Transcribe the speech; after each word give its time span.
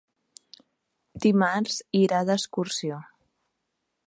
Dimarts 1.25 1.77
irà 2.01 2.25
d'excursió. 2.31 3.01